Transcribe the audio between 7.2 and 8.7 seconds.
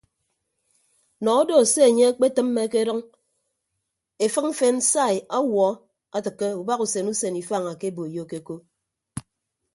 ifañ akeboiyoke ko.